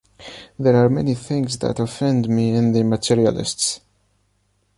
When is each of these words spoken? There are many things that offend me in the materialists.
There 0.57 0.75
are 0.75 0.89
many 0.89 1.13
things 1.13 1.59
that 1.59 1.79
offend 1.79 2.27
me 2.27 2.55
in 2.55 2.71
the 2.73 2.81
materialists. 2.83 3.81